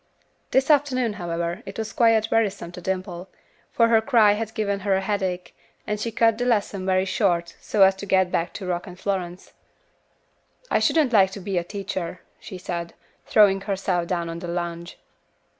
[0.49, 3.29] This afternoon, however, it was quite wearisome to Dimple,
[3.71, 7.55] for her cry had given her a headache, and she cut the lesson very short
[7.61, 9.53] so as to get back to Rock and Florence.
[10.71, 12.95] "I shouldn't like to be a teacher," she said,
[13.27, 14.97] throwing herself down on the lounge.